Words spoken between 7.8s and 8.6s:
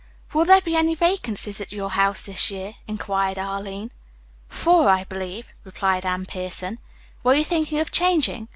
changing?